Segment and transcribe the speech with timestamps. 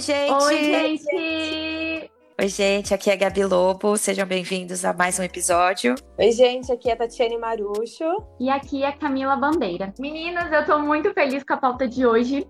[0.00, 0.32] Oi, gente!
[0.32, 2.10] Oi, gente!
[2.40, 5.94] Oi, gente, aqui é a Gabi Lobo, sejam bem-vindos a mais um episódio.
[6.18, 8.06] Oi, gente, aqui é a Tatiane Marucho.
[8.40, 9.92] E aqui é Camila Bandeira.
[9.98, 12.48] Meninas, eu tô muito feliz com a pauta de hoje,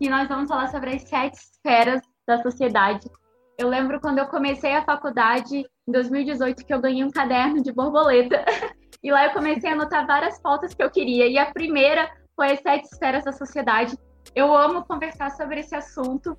[0.00, 3.10] que nós vamos falar sobre as sete esferas da sociedade.
[3.58, 7.72] Eu lembro quando eu comecei a faculdade, em 2018, que eu ganhei um caderno de
[7.72, 8.42] borboleta.
[9.02, 11.26] E lá eu comecei a anotar várias pautas que eu queria.
[11.28, 13.96] E a primeira foi as sete esferas da sociedade.
[14.34, 16.36] Eu amo conversar sobre esse assunto.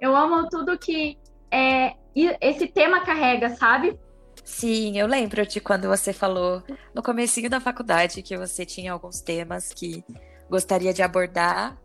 [0.00, 1.18] Eu amo tudo que
[1.50, 1.94] é,
[2.40, 3.98] esse tema carrega, sabe?
[4.44, 6.62] Sim, eu lembro de quando você falou
[6.94, 10.04] no comecinho da faculdade que você tinha alguns temas que
[10.48, 11.76] gostaria de abordar.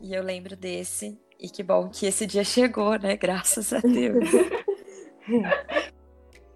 [0.00, 1.18] E eu lembro desse.
[1.38, 3.16] E que bom que esse dia chegou, né?
[3.16, 4.28] Graças a Deus.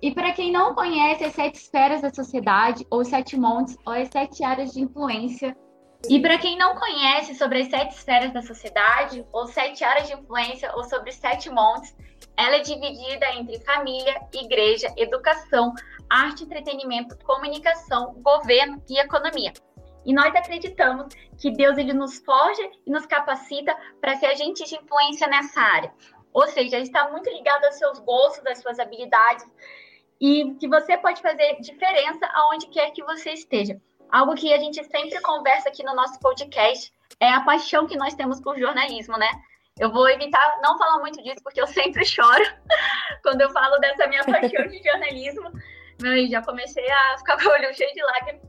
[0.05, 4.08] E para quem não conhece as sete esferas da sociedade, ou sete montes, ou as
[4.08, 5.56] sete áreas de influência.
[6.08, 10.14] E para quem não conhece sobre as sete esferas da sociedade, ou sete áreas de
[10.14, 11.97] influência, ou sobre os sete montes,
[12.36, 15.72] ela é dividida entre família, igreja, educação,
[16.10, 19.52] arte, entretenimento, comunicação, governo e economia.
[20.05, 24.77] E nós acreditamos que Deus ele nos forja e nos capacita para ser agentes de
[24.77, 25.92] influência nessa área.
[26.32, 29.47] Ou seja, está muito ligado aos seus gostos, às suas habilidades,
[30.20, 33.80] e que você pode fazer diferença aonde quer que você esteja.
[34.10, 38.14] Algo que a gente sempre conversa aqui no nosso podcast é a paixão que nós
[38.14, 39.28] temos por jornalismo, né?
[39.78, 42.44] Eu vou evitar não falar muito disso, porque eu sempre choro
[43.22, 45.50] quando eu falo dessa minha paixão de jornalismo.
[46.02, 48.42] Eu já comecei a ficar com o olho cheio de lágrimas.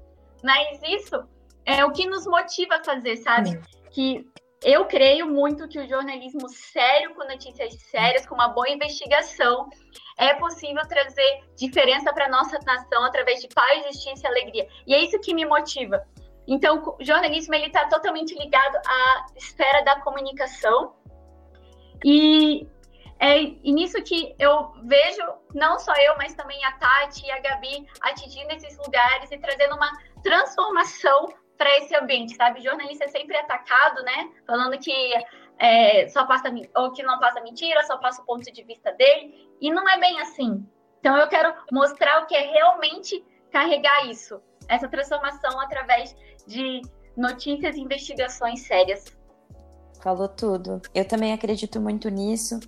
[0.44, 1.28] Mas isso
[1.66, 3.60] é o que nos motiva a fazer, sabe?
[3.92, 4.28] Que
[4.64, 9.70] eu creio muito que o jornalismo sério, com notícias sérias, com uma boa investigação,
[10.18, 14.68] é possível trazer diferença para nossa nação através de paz, justiça e alegria.
[14.88, 16.06] E é isso que me motiva.
[16.48, 20.96] Então, o jornalismo ele está totalmente ligado à esfera da comunicação
[22.04, 22.68] e
[23.20, 25.22] é nisso que eu vejo
[25.54, 29.76] não só eu, mas também a Tati e a Gabi atingindo esses lugares e trazendo
[29.76, 29.92] uma
[30.22, 32.60] transformação para esse ambiente, sabe?
[32.60, 34.32] O jornalista é sempre atacado, né?
[34.46, 34.94] Falando que
[35.58, 39.50] é, só passa ou que não passa mentira, só passa o ponto de vista dele,
[39.62, 40.66] e não é bem assim.
[41.00, 46.82] Então eu quero mostrar o que é realmente carregar isso, essa transformação através de
[47.16, 49.06] notícias e investigações sérias.
[50.02, 50.82] Falou tudo.
[50.94, 52.60] Eu também acredito muito nisso,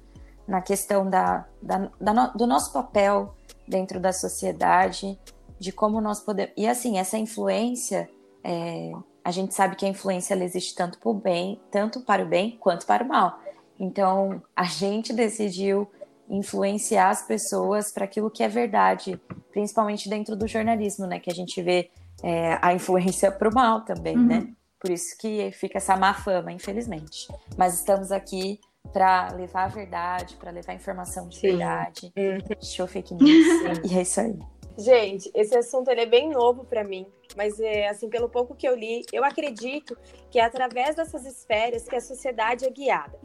[0.47, 3.35] na questão da, da, da do nosso papel
[3.67, 5.19] dentro da sociedade,
[5.59, 6.53] de como nós podemos.
[6.55, 8.09] E assim, essa influência
[8.47, 8.93] é,
[9.23, 12.25] a gente sabe que a influência ela existe tanto para o bem, tanto para o
[12.25, 13.41] bem quanto para o mal.
[13.77, 15.91] Então, a gente decidiu
[16.29, 19.19] influenciar as pessoas para aquilo que é verdade,
[19.51, 21.19] principalmente dentro do jornalismo, né?
[21.19, 21.91] Que a gente vê
[22.23, 24.37] é, a influência para o mal também, né?
[24.37, 24.41] uhum.
[24.45, 24.53] né?
[24.79, 27.27] Por isso que fica essa má fama, infelizmente.
[27.57, 28.59] Mas estamos aqui
[28.93, 31.47] para levar a verdade, para levar informação de Sim.
[31.47, 32.61] verdade, uhum.
[32.61, 33.83] show fake news.
[33.91, 34.37] e é isso aí.
[34.77, 38.67] Gente, esse assunto ele é bem novo para mim, mas é assim, pelo pouco que
[38.67, 39.97] eu li, eu acredito
[40.29, 43.19] que é através dessas esferas que a sociedade é guiada.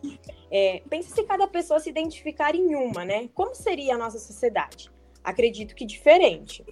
[0.51, 3.29] É, pense se cada pessoa se identificar em uma, né?
[3.35, 4.91] Como seria a nossa sociedade?
[5.23, 6.65] Acredito que diferente.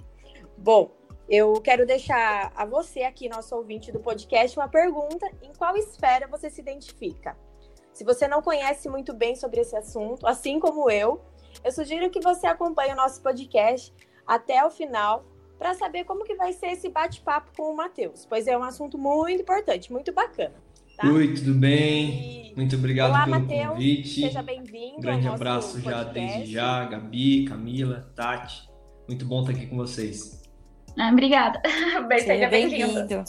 [0.57, 0.91] Bom,
[1.29, 6.27] eu quero deixar a você aqui, nosso ouvinte do podcast, uma pergunta: em qual esfera
[6.27, 7.37] você se identifica?
[7.93, 11.21] Se você não conhece muito bem sobre esse assunto, assim como eu,
[11.63, 13.93] eu sugiro que você acompanhe o nosso podcast
[14.31, 15.25] até o final
[15.59, 18.97] para saber como que vai ser esse bate-papo com o Matheus, pois é um assunto
[18.97, 20.55] muito importante, muito bacana.
[20.97, 21.09] Tá?
[21.09, 22.53] Oi, tudo bem?
[22.53, 22.55] E...
[22.55, 24.21] Muito obrigado Olá, pelo Mateus, convite.
[24.21, 24.99] Seja bem-vindo.
[24.99, 28.71] Um grande abraço já desde já, Gabi, Camila, Tati.
[29.09, 30.43] Muito bom estar aqui com vocês.
[30.97, 31.61] Ah, obrigada.
[32.09, 33.25] Bem, seja bem-vindo.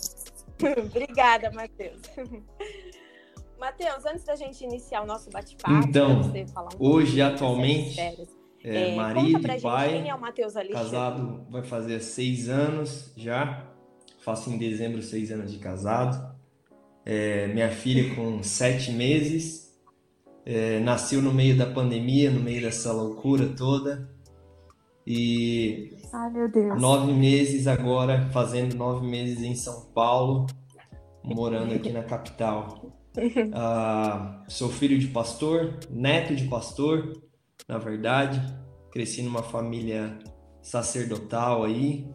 [0.86, 2.02] obrigada, Matheus.
[3.60, 8.00] Matheus, antes da gente iniciar o nosso bate-papo, então, um hoje atualmente
[8.64, 13.66] é, é, marido e pai, quem é o Matheus casado vai fazer seis anos já,
[14.24, 16.32] faço em dezembro seis anos de casado.
[17.04, 19.76] É, minha filha com sete meses,
[20.46, 24.10] é, nasceu no meio da pandemia, no meio dessa loucura toda.
[25.06, 26.80] E Ai, meu Deus.
[26.80, 30.46] nove meses agora, fazendo nove meses em São Paulo,
[31.24, 32.98] morando aqui na capital.
[33.54, 37.12] Ah, sou filho de pastor, neto de pastor,
[37.72, 38.42] na verdade.
[38.92, 40.20] Cresci numa família
[40.62, 42.06] sacerdotal aí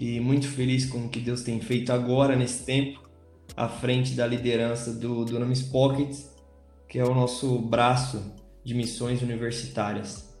[0.00, 3.06] e muito feliz com o que Deus tem feito agora nesse tempo,
[3.54, 6.34] à frente da liderança do Dunamis Pockets,
[6.88, 8.34] que é o nosso braço
[8.64, 10.32] de missões universitárias.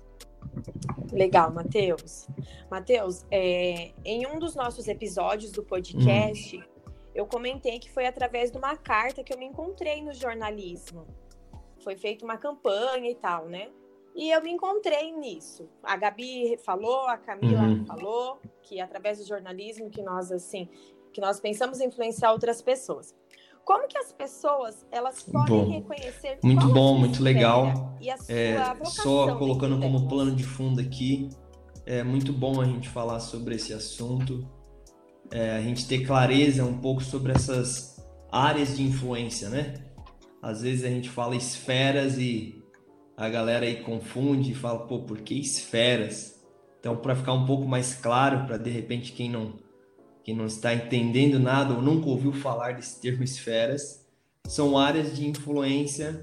[1.12, 2.26] Legal, Matheus.
[2.70, 6.62] Matheus, é, em um dos nossos episódios do podcast, hum.
[7.14, 11.06] eu comentei que foi através de uma carta que eu me encontrei no jornalismo.
[11.84, 13.68] foi feita uma campanha e tal, né?
[14.14, 15.68] E eu me encontrei nisso.
[15.82, 17.86] A Gabi falou, a Camila uhum.
[17.86, 20.68] falou que através do jornalismo que nós assim,
[21.12, 23.14] que nós pensamos influenciar outras pessoas.
[23.64, 25.70] Como que as pessoas elas podem bom.
[25.70, 27.96] reconhecer muito bom, muito legal.
[28.00, 31.28] E a sua é, só colocando como plano de fundo aqui,
[31.86, 34.46] é muito bom a gente falar sobre esse assunto,
[35.30, 39.74] é, a gente ter clareza um pouco sobre essas áreas de influência, né?
[40.40, 42.61] Às vezes a gente fala esferas e
[43.16, 46.42] a galera aí confunde e fala, pô, por que esferas?
[46.80, 49.60] Então, para ficar um pouco mais claro, para de repente quem não
[50.24, 54.06] quem não está entendendo nada ou nunca ouviu falar desse termo esferas,
[54.46, 56.20] são áreas de influência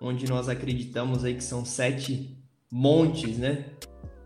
[0.00, 2.36] onde nós acreditamos aí que são sete
[2.70, 3.66] montes, né?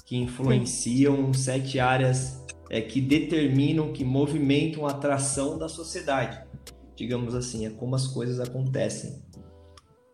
[0.05, 6.41] Que influenciam sete áreas é, que determinam, que movimentam a atração da sociedade.
[6.95, 9.23] Digamos assim, é como as coisas acontecem.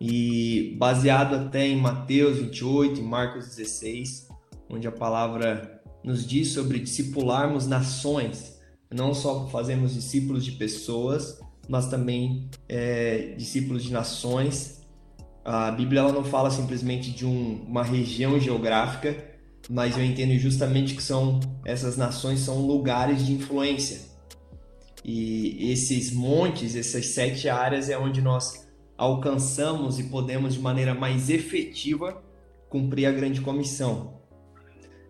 [0.01, 4.29] E baseado até em Mateus 28 e Marcos 16,
[4.69, 8.57] onde a palavra nos diz sobre discipularmos nações
[8.93, 14.81] não só fazemos discípulos de pessoas, mas também é, discípulos de nações.
[15.45, 19.17] A Bíblia ela não fala simplesmente de um, uma região geográfica,
[19.69, 24.01] mas eu entendo justamente que são essas nações são lugares de influência.
[25.05, 28.66] E esses montes, essas sete áreas é onde nós
[28.97, 32.23] alcançamos e podemos de maneira mais efetiva
[32.69, 34.21] cumprir a grande comissão.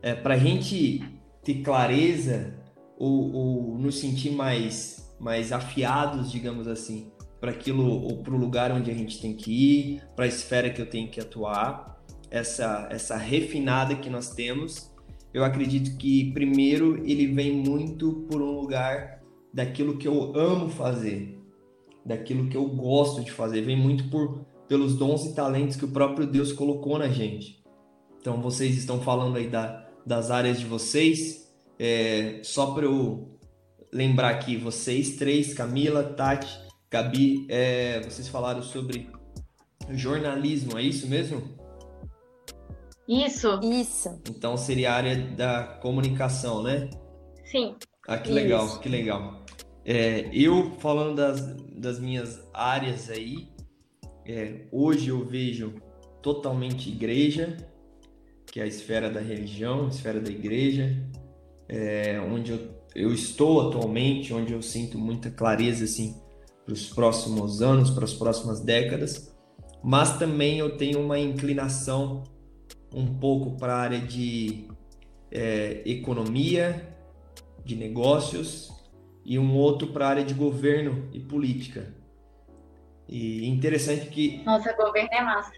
[0.03, 1.03] É, Para a gente
[1.43, 2.55] ter clareza
[2.99, 7.11] ou, ou nos sentir mais, mais afiados, digamos assim,
[7.41, 10.71] para aquilo ou para o lugar onde a gente tem que ir, para a esfera
[10.71, 14.93] que eu tenho que atuar, essa, essa refinada que nós temos.
[15.33, 19.23] Eu acredito que primeiro ele vem muito por um lugar
[19.53, 21.36] daquilo que eu amo fazer,
[22.07, 25.91] daquilo que eu gosto de fazer, vem muito por pelos dons e talentos que o
[25.91, 27.63] próprio Deus colocou na gente.
[28.21, 33.39] Então vocês estão falando aí da, das áreas de vocês, é, só para eu
[33.93, 36.61] lembrar aqui, vocês três, Camila, Tati,
[36.91, 39.09] Gabi, é, vocês falaram sobre
[39.91, 41.43] jornalismo, é isso mesmo?
[43.09, 43.61] Isso.
[43.63, 44.21] Isso.
[44.29, 46.91] Então seria a área da comunicação, né?
[47.45, 47.77] Sim.
[48.09, 48.81] Ah, que legal, isso.
[48.81, 49.46] que legal.
[49.89, 51.41] É, eu falando das,
[51.77, 53.47] das minhas áreas aí,
[54.25, 55.75] é, hoje eu vejo
[56.21, 57.57] totalmente igreja,
[58.47, 61.07] que é a esfera da religião, a esfera da igreja
[61.69, 62.59] é, onde eu,
[62.97, 66.21] eu estou atualmente, onde eu sinto muita clareza assim
[66.65, 69.33] para os próximos anos, para as próximas décadas,
[69.85, 72.25] mas também eu tenho uma inclinação
[72.93, 74.67] um pouco para a área de
[75.31, 76.93] é, economia,
[77.65, 78.76] de negócios
[79.27, 81.93] e um outro para a área de governo e política.
[83.09, 84.43] E interessante que.
[84.45, 85.53] Nossa, governo é massa.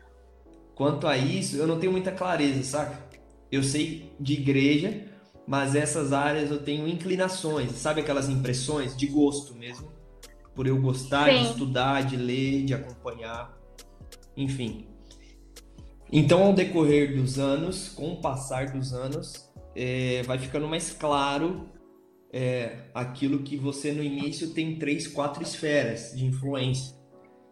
[0.75, 2.99] Quanto a isso, eu não tenho muita clareza, saca?
[3.53, 5.05] Eu sei de igreja,
[5.47, 9.93] mas essas áreas eu tenho inclinações, sabe aquelas impressões de gosto mesmo,
[10.55, 11.39] por eu gostar Sim.
[11.39, 13.55] de estudar, de ler, de acompanhar,
[14.37, 14.87] enfim.
[16.11, 21.69] Então, ao decorrer dos anos, com o passar dos anos, é, vai ficando mais claro
[22.33, 26.97] é, aquilo que você no início tem três, quatro esferas de influência.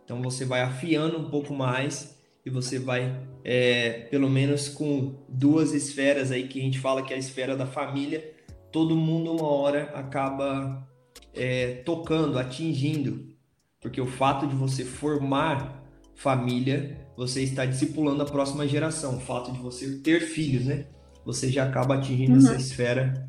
[0.05, 5.73] Então, você vai afiando um pouco mais e você vai, é, pelo menos com duas
[5.73, 8.33] esferas aí que a gente fala que é a esfera da família,
[8.71, 10.87] todo mundo uma hora acaba
[11.35, 13.35] é, tocando, atingindo,
[13.81, 15.83] porque o fato de você formar
[16.15, 19.17] família, você está discipulando a próxima geração.
[19.17, 20.87] O fato de você ter filhos, né?
[21.25, 22.39] Você já acaba atingindo uhum.
[22.39, 23.29] essa esfera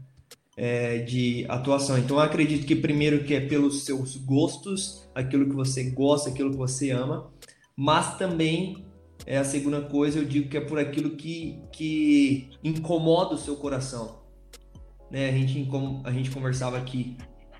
[0.58, 1.98] é, de atuação.
[2.00, 6.50] Então, eu acredito que primeiro que é pelos seus gostos, aquilo que você gosta, aquilo
[6.50, 7.32] que você ama,
[7.76, 8.88] mas também
[9.26, 13.56] é a segunda coisa, eu digo que é por aquilo que, que incomoda o seu
[13.56, 14.24] coração.
[15.12, 15.30] Né?
[15.30, 15.70] A, gente,
[16.04, 17.16] a gente conversava aqui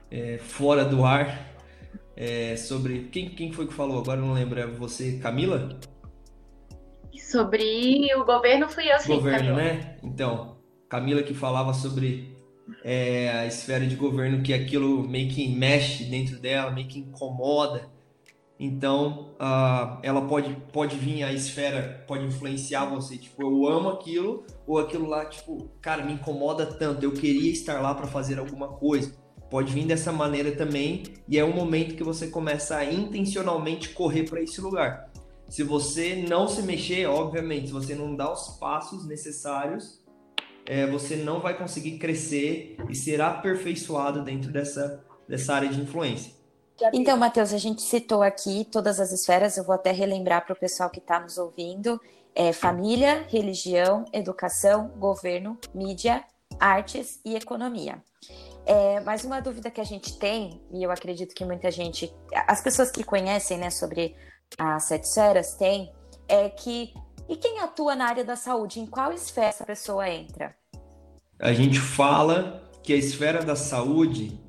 [0.10, 1.56] é, fora do ar
[2.16, 3.10] é, sobre.
[3.12, 4.00] Quem, quem foi que falou?
[4.00, 4.60] Agora não lembro.
[4.60, 5.78] É você, Camila?
[7.14, 9.16] Sobre o governo fui eu sim.
[9.16, 9.58] Governo, Camila.
[9.58, 9.98] né?
[10.02, 10.58] Então,
[10.90, 12.37] Camila que falava sobre
[12.84, 17.90] é, a esfera de governo, que aquilo meio que mexe dentro dela, meio que incomoda.
[18.60, 23.18] Então, uh, ela pode, pode vir, a esfera pode influenciar você.
[23.18, 27.80] Tipo, eu amo aquilo, ou aquilo lá, tipo, cara, me incomoda tanto, eu queria estar
[27.82, 29.14] lá para fazer alguma coisa.
[29.50, 34.24] Pode vir dessa maneira também, e é um momento que você começa a intencionalmente correr
[34.24, 35.10] para esse lugar.
[35.48, 40.02] Se você não se mexer, obviamente, se você não dá os passos necessários,
[40.68, 46.36] é, você não vai conseguir crescer e ser aperfeiçoado dentro dessa, dessa área de influência.
[46.94, 50.60] Então, Matheus, a gente citou aqui todas as esferas, eu vou até relembrar para o
[50.60, 52.00] pessoal que está nos ouvindo:
[52.36, 56.24] é família, religião, educação, governo, mídia,
[56.60, 58.04] artes e economia.
[58.66, 62.14] É, mas uma dúvida que a gente tem, e eu acredito que muita gente,
[62.48, 64.14] as pessoas que conhecem né, sobre
[64.58, 65.92] as sete esferas têm,
[66.28, 66.94] é que
[67.30, 70.56] e quem atua na área da saúde, em qual esfera essa pessoa entra?
[71.40, 74.40] A gente fala que a esfera da saúde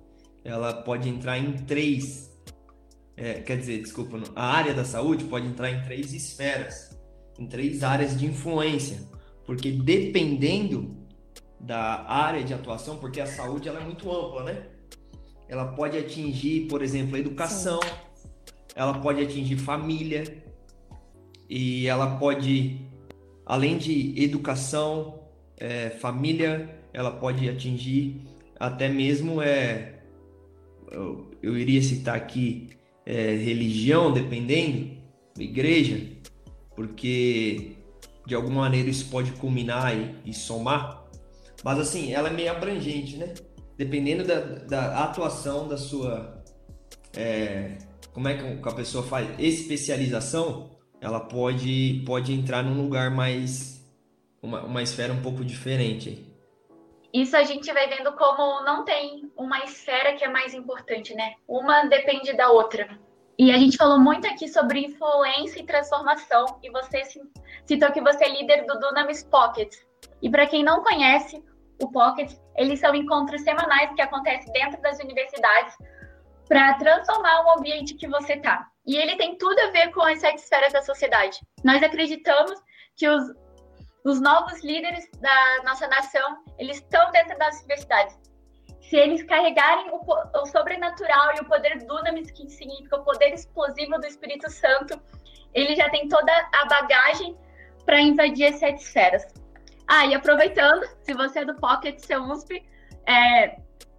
[0.45, 2.31] ela pode entrar em três.
[3.17, 6.97] É, quer dizer, desculpa, a área da saúde pode entrar em três esferas,
[7.39, 9.03] em três áreas de influência,
[9.45, 10.97] porque dependendo
[11.59, 14.67] da área de atuação, porque a saúde ela é muito ampla, né?
[15.49, 18.33] Ela pode atingir, por exemplo, a educação, Sim.
[18.77, 20.48] ela pode atingir família,
[21.49, 22.81] e ela pode,
[23.45, 25.21] além de educação,
[25.57, 28.25] é, família, ela pode atingir
[28.59, 30.01] até mesmo é,
[30.91, 32.69] eu, eu iria citar aqui
[33.07, 34.97] é, religião, dependendo,
[35.39, 36.01] igreja,
[36.75, 37.77] porque
[38.27, 41.07] de alguma maneira isso pode culminar e, e somar.
[41.65, 43.33] Mas assim, ela é meio abrangente, né?
[43.77, 46.43] Dependendo da, da atuação da sua.
[47.17, 47.79] É,
[48.13, 49.29] como é que a pessoa faz?
[49.39, 53.79] Especialização, ela pode, pode entrar num lugar mais.
[54.41, 56.29] Uma, uma esfera um pouco diferente
[57.13, 61.35] isso a gente vai vendo como não tem uma esfera que é mais importante, né?
[61.47, 62.99] Uma depende da outra.
[63.39, 67.03] E a gente falou muito aqui sobre influência e transformação, e você
[67.65, 69.87] citou que você é líder do Dunamis Pockets.
[70.21, 71.43] E para quem não conhece,
[71.81, 75.77] o Pockets, eles são encontros semanais que acontecem dentro das universidades
[76.49, 78.67] para transformar o ambiente que você está.
[78.89, 81.39] E ele tem tudo a ver com as sete esferas da sociedade.
[81.63, 82.61] Nós acreditamos
[82.97, 83.23] que os
[84.05, 88.19] os novos líderes da nossa nação, eles estão dentro das universidades.
[88.81, 93.99] Se eles carregarem o, o sobrenatural e o poder dunamis, que significa o poder explosivo
[93.99, 94.99] do Espírito Santo,
[95.53, 97.37] ele já tem toda a bagagem
[97.85, 99.27] para invadir as sete esferas.
[99.87, 102.63] Ah, e aproveitando, se você é do Pocket seu USP,
[103.07, 103.59] é,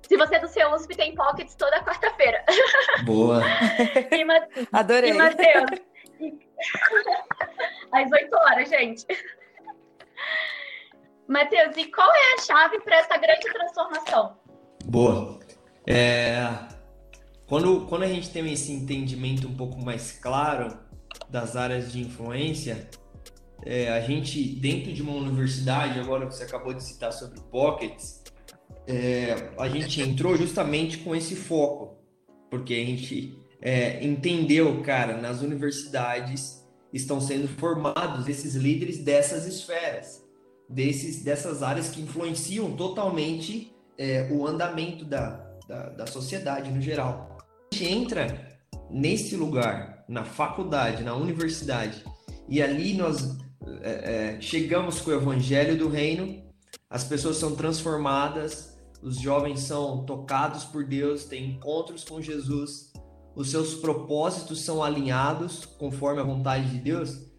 [0.09, 2.43] se você é do seu USP, tem Pockets toda quarta-feira.
[3.05, 3.43] Boa!
[4.09, 5.11] e, Adorei!
[5.11, 5.69] E Matheus,
[7.93, 9.05] às 8 horas, gente.
[11.27, 14.35] Matheus, e qual é a chave para essa grande transformação?
[14.85, 15.39] Boa.
[15.85, 16.39] É...
[17.45, 20.75] Quando, quando a gente tem esse entendimento um pouco mais claro
[21.29, 22.89] das áreas de influência,
[23.63, 28.23] é, a gente, dentro de uma universidade, agora você acabou de citar sobre Pockets,
[28.89, 31.97] é, a gente entrou justamente com esse foco,
[32.49, 40.27] porque a gente é, entendeu, cara, nas universidades estão sendo formados esses líderes dessas esferas
[40.69, 47.37] desses, dessas áreas que influenciam totalmente é, o andamento da, da, da sociedade no geral.
[47.71, 52.03] A gente entra nesse lugar, na faculdade, na universidade,
[52.47, 53.37] e ali nós
[53.81, 56.43] é, é, chegamos com o evangelho do reino,
[56.89, 58.68] as pessoas são transformadas,
[59.01, 62.91] os jovens são tocados por Deus, têm encontros com Jesus,
[63.35, 67.29] os seus propósitos são alinhados conforme a vontade de Deus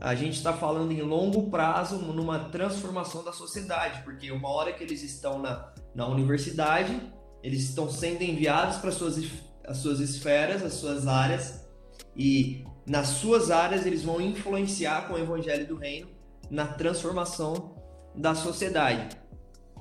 [0.00, 4.82] a gente está falando em longo prazo numa transformação da sociedade, porque uma hora que
[4.82, 7.00] eles estão na, na universidade,
[7.42, 9.18] eles estão sendo enviados para suas
[9.66, 11.66] as suas esferas, as suas áreas,
[12.14, 16.08] e nas suas áreas eles vão influenciar com o evangelho do reino
[16.50, 17.74] na transformação
[18.14, 19.16] da sociedade.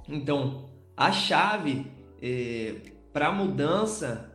[0.07, 1.87] Então, a chave
[2.21, 2.75] eh,
[3.11, 4.31] para mudança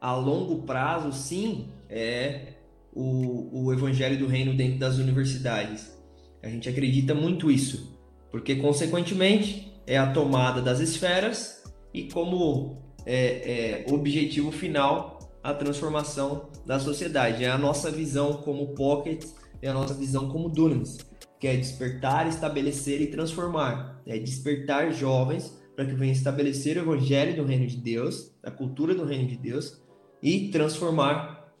[0.00, 2.54] a longo prazo, sim, é
[2.94, 5.96] o, o evangelho do reino dentro das universidades.
[6.42, 7.98] A gente acredita muito isso,
[8.30, 16.48] porque, consequentemente, é a tomada das esferas e, como é, é, objetivo final, a transformação
[16.64, 17.44] da sociedade.
[17.44, 19.24] É a nossa visão como Pocket,
[19.62, 20.98] é a nossa visão como Dunamis,
[21.38, 24.02] que é despertar, estabelecer e transformar.
[24.06, 28.94] É despertar jovens para que venham estabelecer o evangelho do reino de Deus, a cultura
[28.94, 29.80] do reino de Deus
[30.22, 31.52] e transformar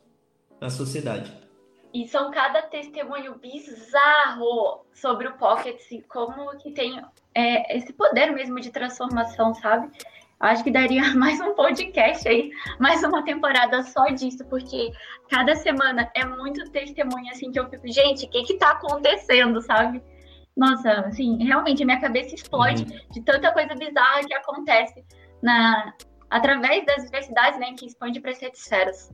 [0.58, 1.30] na sociedade.
[1.92, 7.00] E são cada testemunho bizarro sobre o Pocket, assim, como que tem
[7.34, 9.90] é, esse poder mesmo de transformação, sabe?
[10.40, 14.92] Acho que daria mais um podcast aí, mais uma temporada só disso, porque
[15.28, 19.60] cada semana é muito testemunho, assim, que eu fico, gente, o que que tá acontecendo,
[19.60, 20.02] sabe?
[20.56, 23.12] Nossa, assim, realmente a minha cabeça explode uhum.
[23.12, 25.04] de tanta coisa bizarra que acontece
[25.42, 25.92] na,
[26.30, 29.12] através das universidades, né, que expande para as esferas.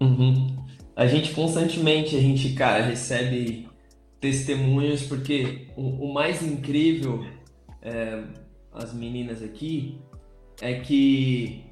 [0.00, 0.62] Uhum
[0.94, 3.68] a gente constantemente, a gente, cara, recebe
[4.20, 7.24] testemunhos, porque o, o mais incrível,
[7.80, 8.22] é,
[8.72, 9.98] as meninas aqui,
[10.60, 11.64] é que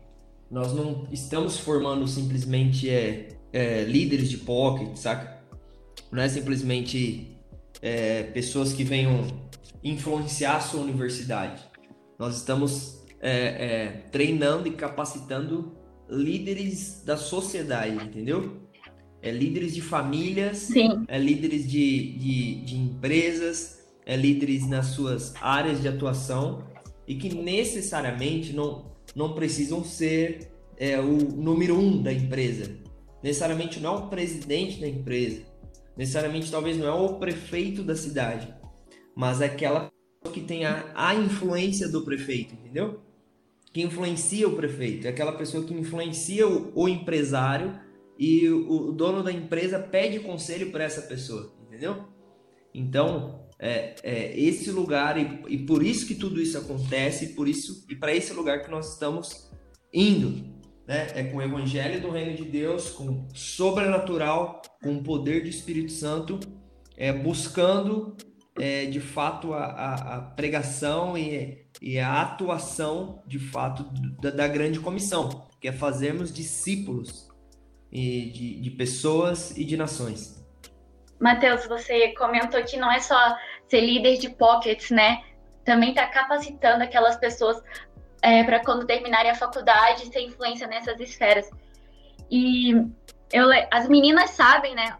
[0.50, 5.38] nós não estamos formando simplesmente é, é, líderes de pocket, saca?
[6.10, 7.36] Não é simplesmente
[7.82, 9.26] é, pessoas que venham
[9.82, 11.62] influenciar a sua universidade.
[12.18, 15.74] Nós estamos é, é, treinando e capacitando
[16.08, 18.60] líderes da sociedade, entendeu?
[19.22, 21.04] É líderes de famílias, Sim.
[21.06, 26.64] é líderes de, de, de empresas, é líderes nas suas áreas de atuação
[27.06, 32.74] e que necessariamente não, não precisam ser é, o número um da empresa.
[33.22, 35.42] Necessariamente não é o presidente da empresa.
[36.00, 38.48] Necessariamente talvez não é o prefeito da cidade.
[39.14, 39.92] Mas é aquela
[40.32, 43.02] que tem a, a influência do prefeito, entendeu?
[43.70, 45.06] Que influencia o prefeito.
[45.06, 47.78] É aquela pessoa que influencia o, o empresário
[48.18, 52.08] e o, o dono da empresa pede conselho para essa pessoa, entendeu?
[52.72, 57.84] Então, é, é, esse lugar e, e, por isso que tudo isso acontece, por isso
[57.90, 59.50] e para esse lugar que nós estamos
[59.92, 60.49] indo,
[60.90, 61.06] né?
[61.14, 65.92] É com o evangelho do reino de Deus, com sobrenatural, com o poder do Espírito
[65.92, 66.40] Santo,
[66.96, 68.16] é, buscando
[68.58, 73.84] é, de fato a, a, a pregação e, e, a atuação de fato
[74.20, 77.28] da, da, grande comissão, que é fazermos discípulos
[77.92, 80.44] e de, de pessoas e de nações.
[81.20, 83.36] Matheus, você comentou que não é só
[83.68, 85.22] ser líder de pockets, né?
[85.64, 87.62] Também está capacitando aquelas pessoas
[88.22, 91.50] é, para quando terminarem a faculdade ter influência nessas esferas.
[92.30, 92.72] E
[93.32, 94.96] eu, as meninas sabem, né?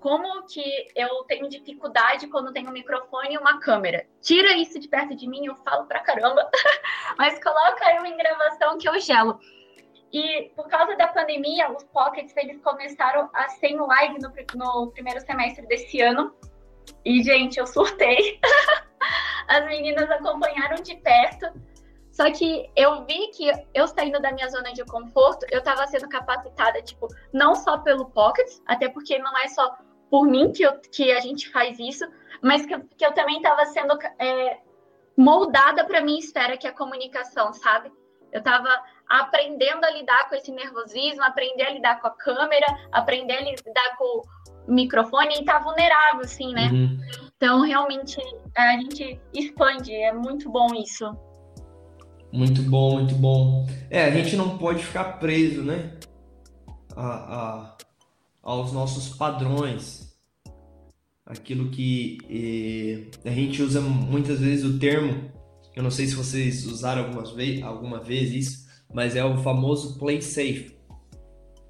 [0.00, 0.62] Como que
[0.94, 4.06] eu tenho dificuldade quando tenho um microfone e uma câmera.
[4.20, 6.48] Tira isso de perto de mim, eu falo pra caramba,
[7.16, 9.40] mas coloca eu em gravação que eu gelo.
[10.12, 14.92] E por causa da pandemia, os pockets eles começaram a ser em live no, no
[14.92, 16.32] primeiro semestre desse ano.
[17.04, 18.38] E, gente, eu surtei.
[19.48, 21.46] As meninas acompanharam de perto.
[22.14, 26.08] Só que eu vi que eu saindo da minha zona de conforto, eu estava sendo
[26.08, 29.76] capacitada, tipo, não só pelo Pockets, até porque não é só
[30.08, 32.04] por mim que, eu, que a gente faz isso,
[32.40, 34.60] mas que, que eu também estava sendo é,
[35.16, 37.90] moldada para minha esfera, que é a comunicação, sabe?
[38.30, 38.68] Eu estava
[39.08, 43.96] aprendendo a lidar com esse nervosismo, aprender a lidar com a câmera, aprender a lidar
[43.98, 44.22] com
[44.68, 46.68] o microfone e tá vulnerável, assim, né?
[46.72, 47.00] Uhum.
[47.36, 48.20] Então, realmente,
[48.56, 51.12] a gente expande, é muito bom isso.
[52.34, 53.64] Muito bom, muito bom.
[53.88, 55.92] É, a gente não pode ficar preso, né?
[56.96, 57.76] A, a
[58.42, 60.12] aos nossos padrões.
[61.24, 62.18] Aquilo que
[63.24, 65.30] a gente usa muitas vezes o termo,
[65.76, 69.96] eu não sei se vocês usaram algumas vez, alguma vez isso, mas é o famoso
[69.96, 70.76] play safe,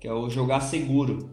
[0.01, 1.31] que é o jogar seguro.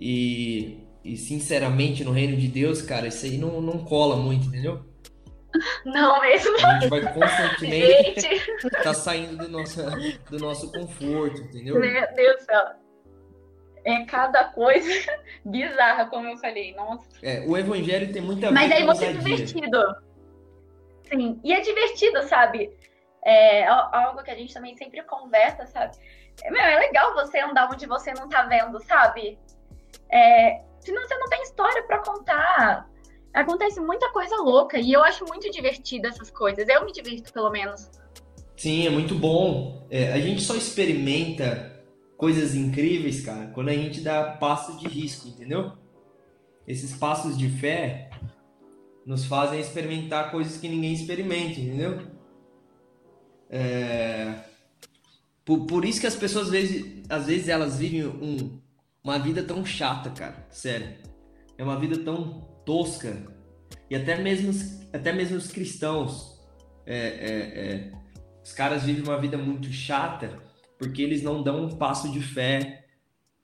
[0.00, 4.84] E, e sinceramente, no reino de Deus, cara, isso aí não, não cola muito, entendeu?
[5.84, 6.56] Não mesmo.
[6.66, 8.28] A gente vai constantemente
[8.82, 9.82] tá saindo do nosso,
[10.30, 11.78] do nosso conforto, entendeu?
[11.78, 12.64] Meu Deus do céu.
[13.84, 14.90] É cada coisa
[15.44, 16.74] bizarra, como eu falei.
[16.74, 17.06] Nossa.
[17.22, 19.78] É, o evangelho tem muita Mas aí você é divertido.
[21.04, 22.72] Sim, e é divertido, sabe?
[23.26, 25.98] é algo que a gente também sempre conversa, sabe?
[26.44, 29.36] É, meu, é legal você andar onde você não tá vendo, sabe?
[30.12, 32.88] É, senão você não tem história para contar.
[33.36, 36.66] Acontece muita coisa louca e eu acho muito divertido essas coisas.
[36.66, 37.90] Eu me divirto, pelo menos.
[38.56, 39.86] Sim, é muito bom.
[39.90, 41.84] É, a gente só experimenta
[42.16, 45.72] coisas incríveis, cara, quando a gente dá passos de risco, entendeu?
[46.66, 48.08] Esses passos de fé
[49.04, 52.06] nos fazem experimentar coisas que ninguém experimenta, entendeu?
[53.50, 54.34] É...
[55.44, 58.58] Por, por isso que as pessoas, às vezes, às vezes elas vivem um,
[59.04, 60.46] uma vida tão chata, cara.
[60.48, 60.96] Sério.
[61.58, 63.34] É uma vida tão tosca.
[63.88, 64.52] E até mesmo,
[64.92, 66.36] até mesmo os cristãos.
[66.84, 67.92] É, é, é,
[68.44, 70.44] os caras vivem uma vida muito chata
[70.78, 72.84] porque eles não dão um passo de fé,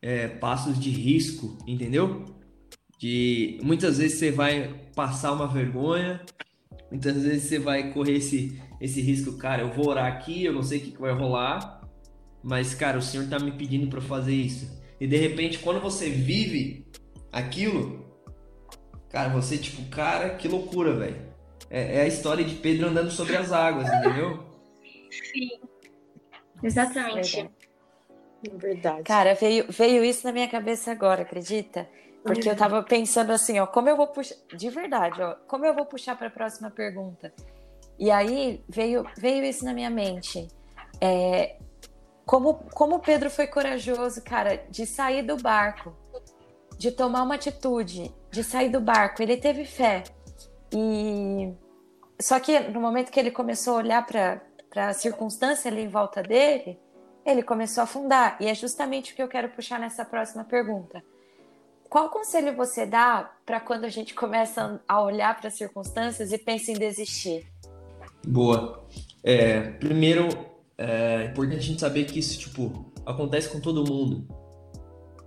[0.01, 2.25] é, passos de risco, entendeu?
[2.99, 6.21] De muitas vezes você vai passar uma vergonha,
[6.91, 10.63] muitas vezes você vai correr esse, esse risco, cara, eu vou orar aqui, eu não
[10.63, 11.81] sei o que, que vai rolar,
[12.43, 14.81] mas, cara, o Senhor tá me pedindo para fazer isso.
[15.01, 16.87] E de repente, quando você vive
[17.33, 18.02] aquilo,
[19.12, 21.33] cara, você, tipo, cara, que loucura, velho.
[21.70, 24.42] É, é, a história de Pedro andando sobre as águas, entendeu?
[25.11, 25.61] Sim.
[26.62, 27.51] Exatamente.
[28.44, 29.03] É verdade.
[29.05, 31.88] Cara, veio, veio isso na minha cabeça agora, acredita?
[32.22, 34.37] Porque eu tava pensando assim, ó, como eu vou puxar.
[34.55, 37.33] De verdade, ó, como eu vou puxar para a próxima pergunta?
[37.98, 40.48] E aí veio, veio isso na minha mente.
[41.01, 41.57] É,
[42.25, 45.94] como, como Pedro foi corajoso, cara, de sair do barco,
[46.83, 49.23] de tomar uma atitude, de sair do barco.
[49.23, 50.03] Ele teve fé.
[50.73, 51.55] E
[52.21, 54.42] só que no momento que ele começou a olhar para
[54.88, 56.77] a circunstância ali em volta dele,
[57.25, 58.37] ele começou a afundar.
[58.40, 61.05] E é justamente o que eu quero puxar nessa próxima pergunta.
[61.88, 66.38] Qual conselho você dá para quando a gente começa a olhar para as circunstâncias e
[66.38, 67.47] pensa em desistir?
[68.27, 68.85] Boa.
[69.23, 70.29] É, primeiro,
[70.77, 74.42] é importante a gente saber que isso, tipo, acontece com todo mundo.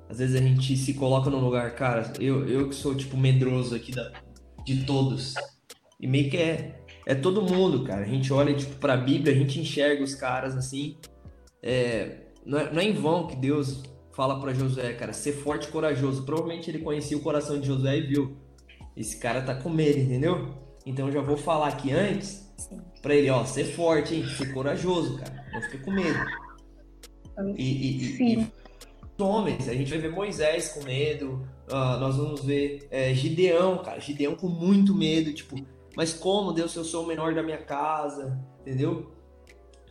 [0.10, 3.76] Às vezes a gente se coloca num lugar, cara, eu, eu que sou, tipo, medroso
[3.76, 4.12] aqui da,
[4.64, 5.34] de todos.
[6.00, 8.04] E meio que é, é todo mundo, cara.
[8.04, 10.98] A gente olha, tipo, pra Bíblia, a gente enxerga os caras assim.
[11.62, 15.68] É, não, é, não é em vão que Deus fala para Josué, cara, ser forte
[15.68, 16.24] e corajoso.
[16.24, 18.38] Provavelmente ele conhecia o coração de Josué e viu.
[18.96, 20.56] Esse cara tá com medo, entendeu?
[20.86, 22.46] Então já vou falar aqui antes
[23.02, 24.26] para ele, ó, ser forte, hein?
[24.28, 25.46] Ser corajoso, cara.
[25.54, 26.20] Não fica com medo.
[27.58, 28.48] E, e, e, e
[29.20, 34.00] homens, a gente vai ver Moisés com medo, uh, nós vamos ver é, Gideão, cara,
[34.00, 35.56] Gideão com muito medo, tipo,
[35.96, 39.16] mas como, Deus, se eu sou o menor da minha casa, entendeu?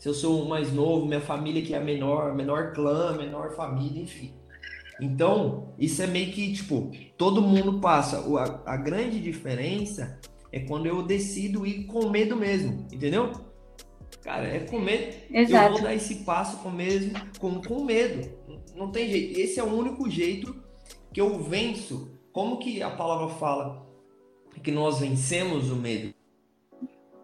[0.04, 3.56] se eu sou o mais novo, minha família que é a menor, menor clã, menor
[3.56, 4.34] família, enfim.
[5.00, 8.18] Então, isso é meio que, tipo, todo mundo passa.
[8.18, 10.20] A, a grande diferença
[10.52, 13.32] é quando eu decido ir com medo mesmo, entendeu?
[14.22, 15.16] Cara, é com medo.
[15.30, 15.64] Exato.
[15.64, 18.30] Eu vou dar esse passo com mesmo, com, com medo.
[18.74, 19.38] Não tem jeito.
[19.38, 20.54] Esse é o único jeito
[21.12, 22.10] que eu venço.
[22.32, 23.86] Como que a palavra fala
[24.62, 26.14] que nós vencemos o medo?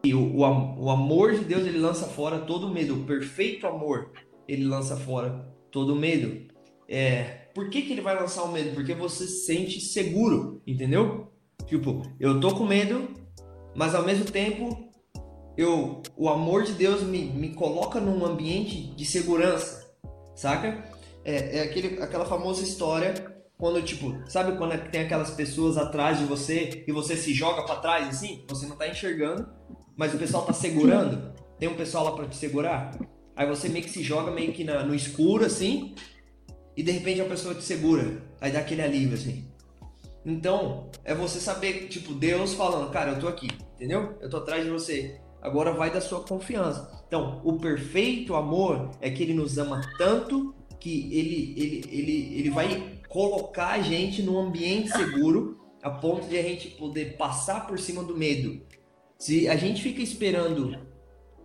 [0.05, 2.95] E o, o, o amor de Deus ele lança fora todo medo.
[2.95, 4.13] O perfeito amor
[4.47, 6.49] ele lança fora todo medo.
[6.89, 7.23] É,
[7.55, 8.75] por que, que ele vai lançar o medo?
[8.75, 11.29] Porque você se sente seguro, entendeu?
[11.67, 13.09] Tipo, eu tô com medo,
[13.77, 14.91] mas ao mesmo tempo
[15.57, 19.95] eu, o amor de Deus me, me coloca num ambiente de segurança,
[20.35, 20.83] saca?
[21.25, 23.15] É, é aquele, aquela famosa história
[23.61, 27.77] quando, tipo, sabe quando tem aquelas pessoas atrás de você e você se joga para
[27.77, 28.45] trás assim?
[28.49, 29.47] Você não tá enxergando,
[29.95, 32.99] mas o pessoal tá segurando, tem um pessoal lá para te segurar,
[33.37, 35.95] aí você meio que se joga meio que na, no escuro assim,
[36.75, 39.47] e de repente a pessoa te segura, aí dá aquele alívio assim.
[40.25, 44.17] Então, é você saber, tipo, Deus falando, cara, eu tô aqui, entendeu?
[44.21, 45.19] Eu tô atrás de você.
[45.41, 47.03] Agora vai da sua confiança.
[47.07, 52.51] Então, o perfeito amor é que ele nos ama tanto que ele, ele, ele, ele
[52.51, 57.79] vai colocar a gente num ambiente seguro a ponto de a gente poder passar por
[57.79, 58.61] cima do medo.
[59.19, 60.77] Se a gente fica esperando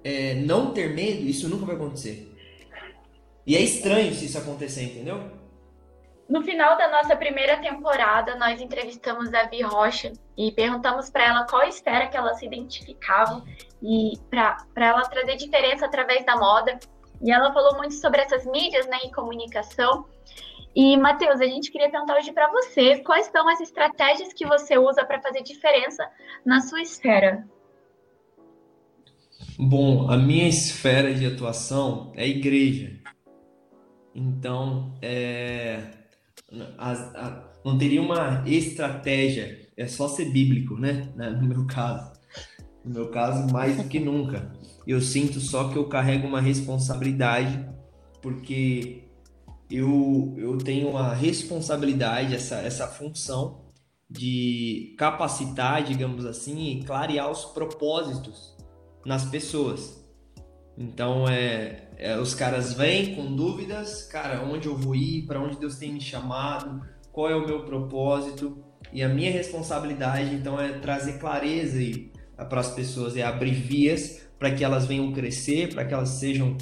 [0.03, 2.31] é, não ter medo, isso nunca vai acontecer.
[3.45, 5.45] E é estranho se isso acontecer, entendeu?
[6.27, 11.45] No final da nossa primeira temporada, nós entrevistamos a Vi Rocha e perguntamos para ela
[11.45, 13.43] qual esfera que ela se identificava
[13.81, 16.79] e para ela trazer diferença através da moda.
[17.21, 20.05] E ela falou muito sobre essas mídias né, e comunicação.
[20.75, 24.77] E, Matheus, a gente queria perguntar hoje para você quais são as estratégias que você
[24.77, 26.05] usa para fazer diferença
[26.45, 27.47] na sua esfera.
[29.57, 32.99] Bom, a minha esfera de atuação é igreja.
[34.13, 35.79] Então, é,
[36.77, 41.09] a, a, não teria uma estratégia, é só ser bíblico, né?
[41.15, 42.13] No meu caso.
[42.83, 44.53] No meu caso, mais do que nunca.
[44.85, 47.67] Eu sinto só que eu carrego uma responsabilidade,
[48.21, 49.03] porque
[49.69, 53.65] eu, eu tenho uma responsabilidade, essa, essa função
[54.09, 58.55] de capacitar, digamos assim, e clarear os propósitos
[59.05, 60.03] nas pessoas.
[60.77, 65.57] Então é, é, os caras vêm com dúvidas, cara, onde eu vou ir, para onde
[65.57, 68.63] Deus tem me chamado, qual é o meu propósito?
[68.91, 71.79] E a minha responsabilidade então é trazer clareza
[72.49, 76.57] para as pessoas, é abrir vias para que elas venham crescer, para que elas sejam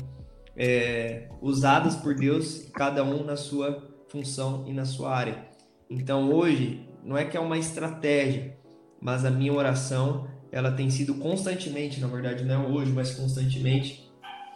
[0.56, 5.48] é, usadas por Deus, cada um na sua função e na sua área.
[5.90, 8.56] Então hoje não é que é uma estratégia,
[9.02, 14.12] mas a minha oração ela tem sido constantemente, na verdade não é hoje, mas constantemente,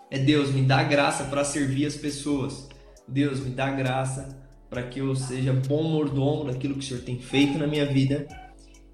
[0.09, 2.69] é Deus, me dá graça para servir as pessoas.
[3.07, 4.37] Deus, me dá graça
[4.69, 8.27] para que eu seja bom mordomo daquilo que o Senhor tem feito na minha vida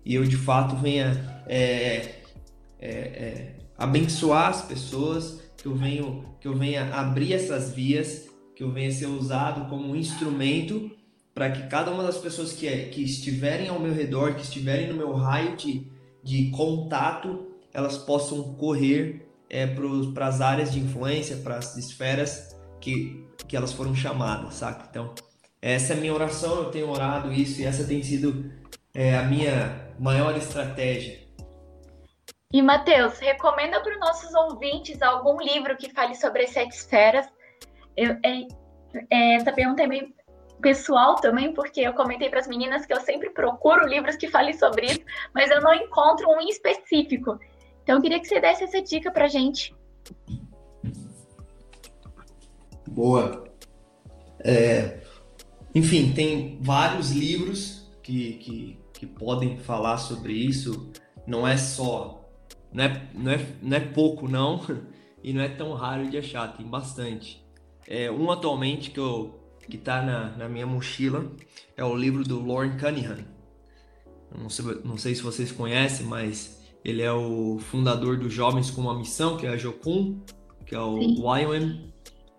[0.06, 2.22] e eu de fato venha é,
[2.80, 8.64] é, é, abençoar as pessoas, que eu, venho, que eu venha abrir essas vias, que
[8.64, 10.92] eu venha ser usado como um instrumento
[11.34, 14.96] para que cada uma das pessoas que, que estiverem ao meu redor, que estiverem no
[14.96, 15.88] meu raio de,
[16.24, 23.26] de contato, elas possam correr é, para as áreas de influência, para as esferas que,
[23.48, 24.88] que elas foram chamadas, saca?
[24.90, 25.14] Então,
[25.62, 28.52] essa é a minha oração, eu tenho orado isso e essa tem sido
[28.94, 31.20] é, a minha maior estratégia.
[32.54, 37.28] E, Matheus, recomenda para os nossos ouvintes algum livro que fale sobre as sete esferas?
[37.98, 38.48] Eu, é,
[39.10, 40.13] é, essa pergunta é meio
[40.62, 44.54] pessoal também, porque eu comentei para as meninas que eu sempre procuro livros que falem
[44.54, 45.02] sobre isso,
[45.34, 47.39] mas eu não encontro um em específico.
[47.82, 49.76] Então eu queria que você desse essa dica para gente.
[52.88, 53.46] Boa.
[54.39, 55.02] É,
[55.74, 60.92] enfim, tem vários livros que, que, que podem falar sobre isso.
[61.26, 62.23] Não é só,
[62.74, 64.62] não é, não é, não é pouco não,
[65.24, 67.44] e não é tão raro de achar, tem bastante.
[67.88, 71.32] É, um atualmente que eu que está na, na minha mochila
[71.78, 73.26] é o livro do Lauren Cunningham.
[74.38, 78.82] Não sei, não sei se vocês conhecem, mas ele é o fundador dos Jovens com
[78.82, 80.20] uma Missão, que é a Jocum,
[80.66, 81.94] que é o YWAM,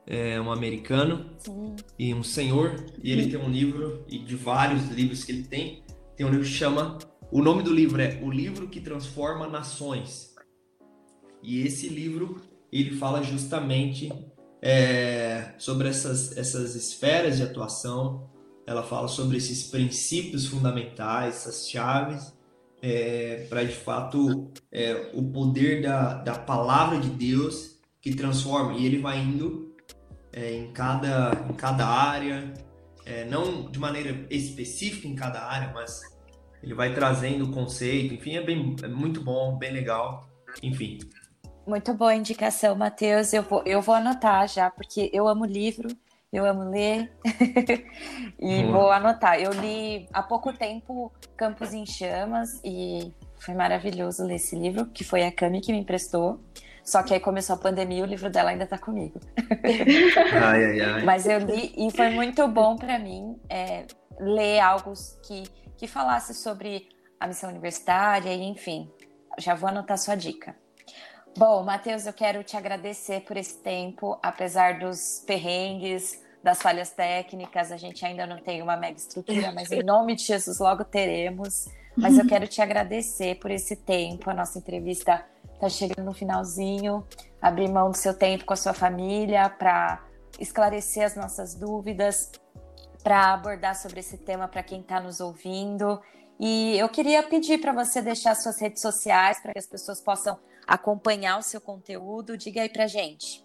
[0.07, 1.77] é um americano Sim.
[1.99, 5.83] e um senhor, e ele tem um livro, e de vários livros que ele tem,
[6.17, 6.99] tem um livro que chama,
[7.35, 10.37] o nome do livro é O Livro que Transforma Nações.
[11.43, 14.09] E esse livro, ele fala justamente
[14.63, 18.31] é, sobre essas, essas esferas de atuação,
[18.65, 22.33] ela fala sobre esses princípios fundamentais, essas chaves,
[22.81, 28.75] é, para de fato é, o poder da, da palavra de Deus que transforma.
[28.75, 29.75] E ele vai indo
[30.33, 32.55] é, em, cada, em cada área,
[33.05, 36.14] é, não de maneira específica em cada área, mas
[36.65, 40.27] ele vai trazendo o conceito, enfim, é, bem, é muito bom, bem legal,
[40.63, 40.99] enfim.
[41.67, 43.35] Muito boa indicação, Matheus.
[43.35, 45.89] Eu vou, eu vou anotar já, porque eu amo livro,
[46.33, 47.13] eu amo ler
[48.41, 48.73] e Boa.
[48.73, 49.39] vou anotar.
[49.39, 55.05] Eu li há pouco tempo Campos em Chamas e foi maravilhoso ler esse livro, que
[55.05, 56.41] foi a Cami que me emprestou.
[56.83, 59.21] Só que aí começou a pandemia e o livro dela ainda está comigo.
[60.33, 61.05] ai, ai, ai.
[61.05, 63.87] Mas eu li e foi muito bom para mim é,
[64.19, 64.93] ler algo
[65.27, 65.45] que,
[65.85, 66.89] que falasse sobre
[67.21, 68.91] a missão universitária e enfim.
[69.39, 70.57] Já vou anotar sua dica.
[71.37, 77.71] Bom, Matheus, eu quero te agradecer por esse tempo, apesar dos perrengues, das falhas técnicas,
[77.71, 81.67] a gente ainda não tem uma mega estrutura, mas em nome de Jesus logo teremos.
[81.97, 87.07] Mas eu quero te agradecer por esse tempo, a nossa entrevista está chegando no finalzinho,
[87.43, 90.03] abrir mão do seu tempo com a sua família para
[90.41, 92.33] esclarecer as nossas dúvidas,
[93.05, 96.01] para abordar sobre esse tema para quem está nos ouvindo.
[96.41, 100.37] E eu queria pedir para você deixar suas redes sociais para que as pessoas possam
[100.67, 102.37] acompanhar o seu conteúdo.
[102.37, 103.45] Diga aí para gente.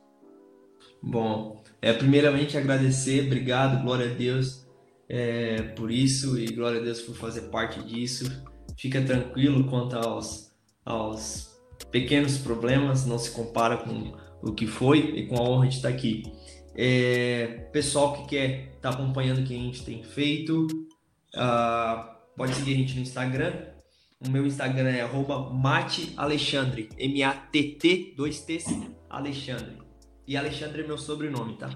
[1.03, 4.67] Bom, é primeiramente agradecer, obrigado, glória a Deus
[5.09, 8.25] é, por isso e glória a Deus por fazer parte disso.
[8.77, 10.51] Fica tranquilo quanto aos,
[10.85, 11.59] aos
[11.91, 15.89] pequenos problemas, não se compara com o que foi e com a honra de estar
[15.89, 16.23] aqui.
[16.81, 20.65] É, pessoal que quer estar tá acompanhando o que a gente tem feito,
[21.35, 23.65] uh, pode seguir a gente no Instagram.
[24.25, 25.05] O meu Instagram é
[25.51, 28.67] @matealexandre, M-A-T-T, dois T's,
[29.09, 29.77] Alexandre.
[30.25, 31.69] E Alexandre é meu sobrenome, tá?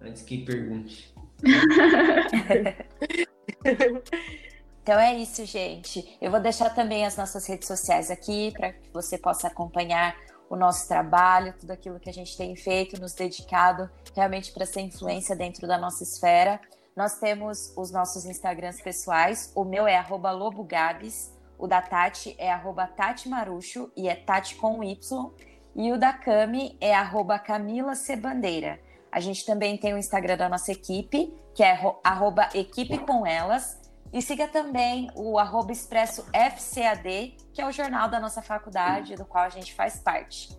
[0.00, 1.14] Antes que pergunte.
[4.86, 6.16] Então é isso, gente.
[6.22, 10.16] Eu vou deixar também as nossas redes sociais aqui para que você possa acompanhar
[10.48, 14.80] o nosso trabalho, tudo aquilo que a gente tem feito, nos dedicado realmente para ser
[14.80, 16.60] influência dentro da nossa esfera.
[16.94, 19.52] Nós temos os nossos Instagrams pessoais.
[19.54, 22.50] O meu é lobogabs, o da Tati é
[22.96, 25.30] Tati Marucho e é Tati com Y.
[25.74, 26.94] E o da Cami é
[27.38, 28.80] Camila Cebandeira.
[29.12, 33.78] A gente também tem o Instagram da nossa equipe, que é arroba equipe com elas.
[34.12, 39.24] E siga também o arroba expresso FCAD, que é o jornal da nossa faculdade, do
[39.24, 40.56] qual a gente faz parte.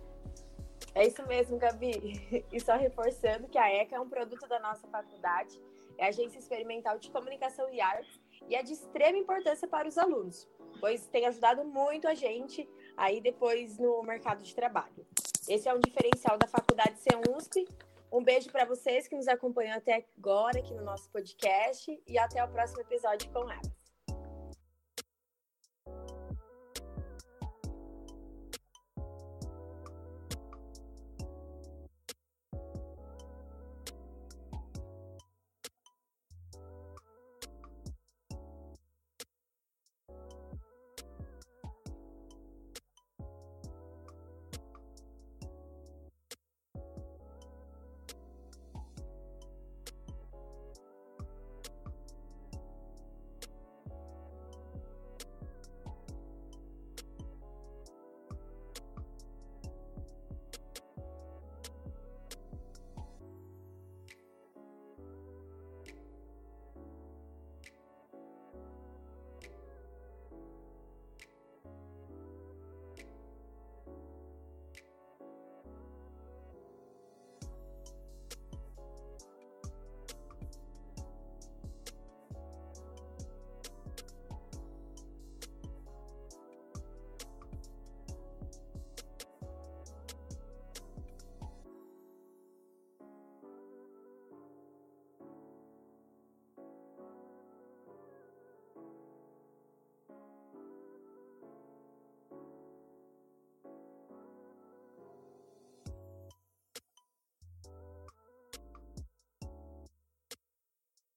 [0.94, 2.44] É isso mesmo, Gabi.
[2.52, 5.60] E só reforçando que a ECA é um produto da nossa faculdade,
[5.96, 9.98] é a Agência Experimental de Comunicação e Artes, e é de extrema importância para os
[9.98, 10.48] alunos,
[10.80, 15.06] pois tem ajudado muito a gente aí depois no mercado de trabalho.
[15.48, 17.66] Esse é um diferencial da faculdade CEUNSP
[18.10, 22.42] um beijo para vocês que nos acompanham até agora aqui no nosso podcast e até
[22.42, 23.77] o próximo episódio com ela.